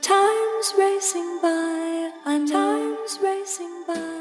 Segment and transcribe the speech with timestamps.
[0.00, 4.15] Time's racing by, and time's racing by.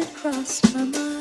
[0.00, 1.11] it crossed my mind.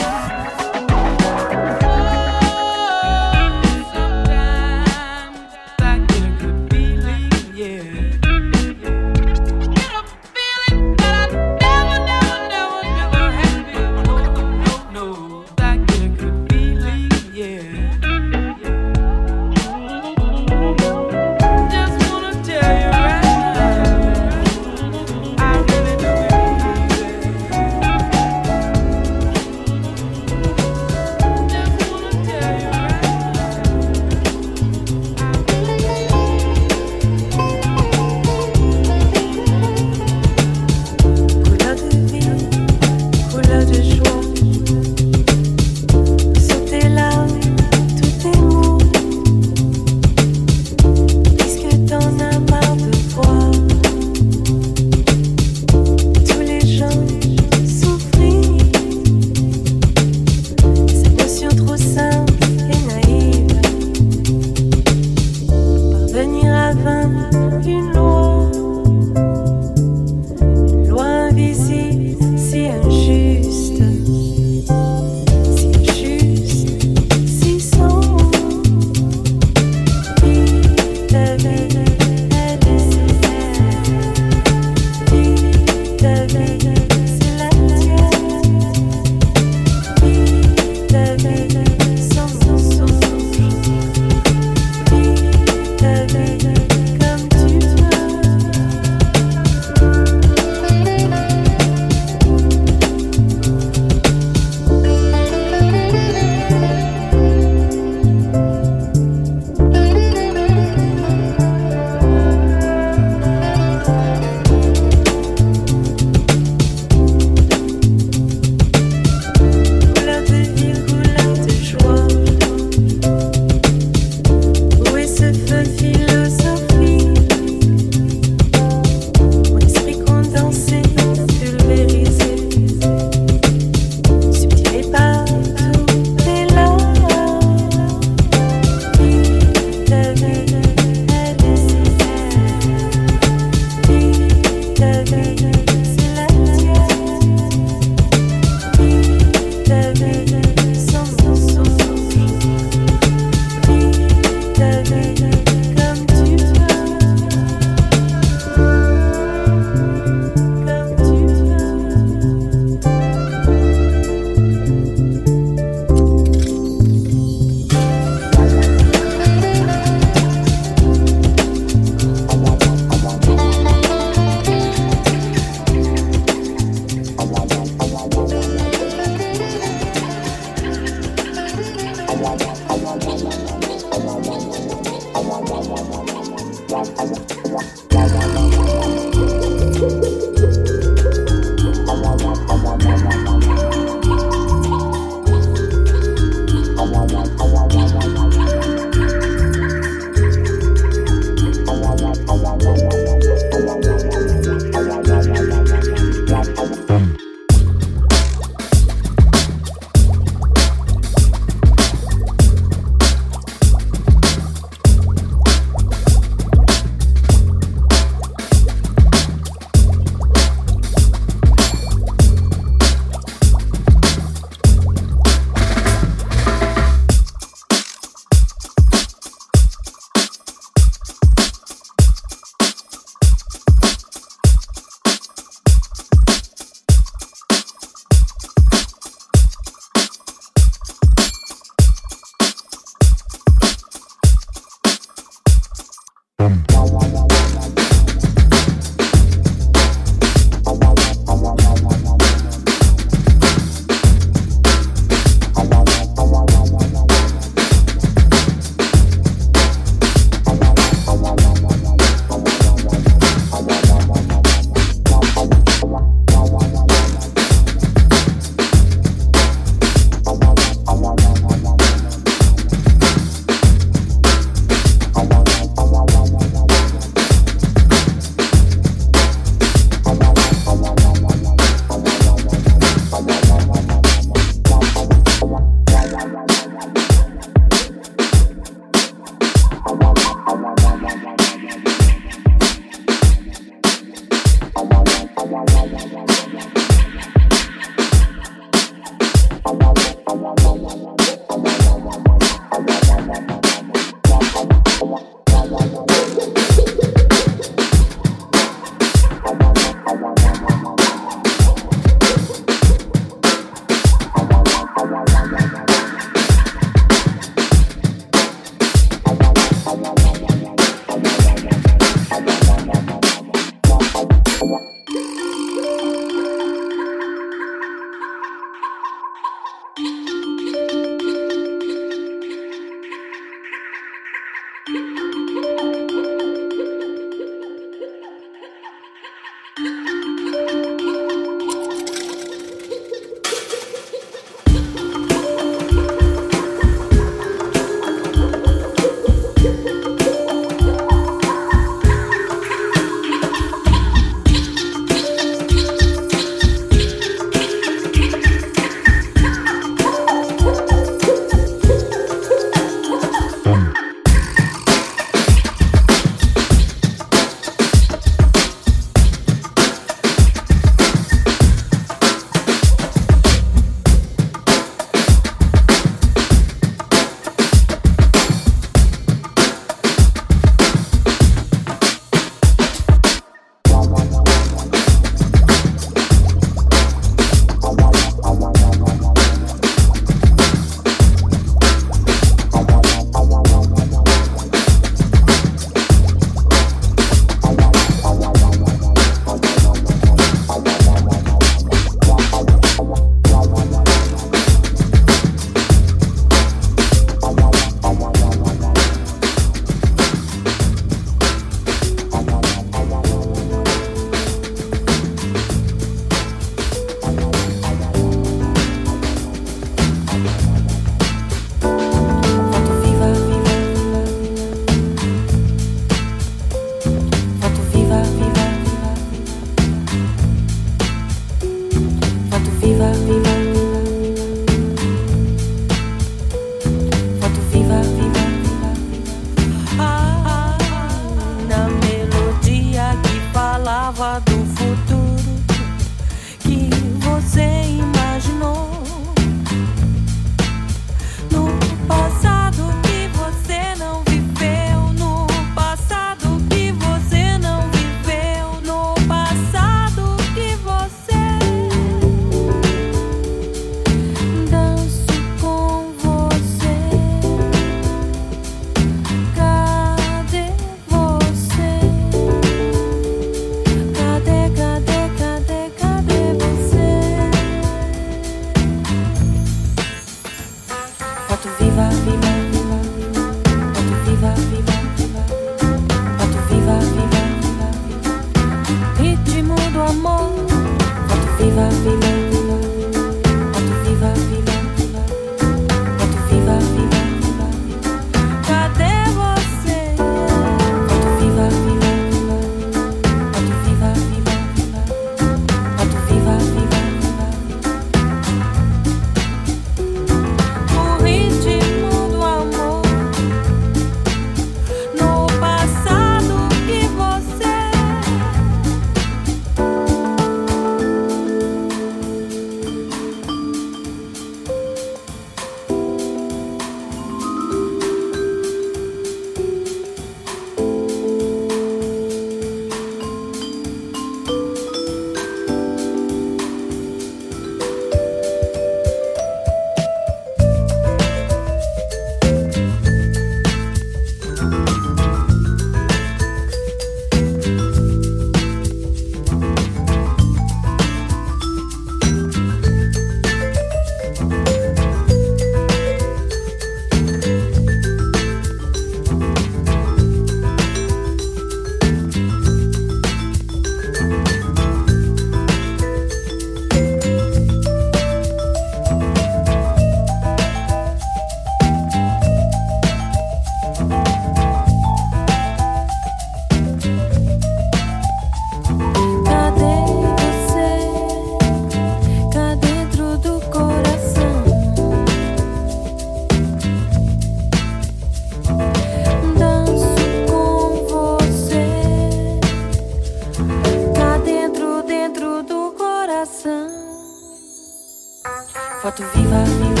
[599.11, 600.00] Foto viva, viva,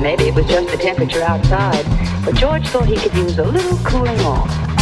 [0.00, 1.84] Maybe it was just the temperature outside,
[2.24, 4.77] but George thought he could use a little cooling off.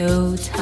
[0.00, 0.59] so tired.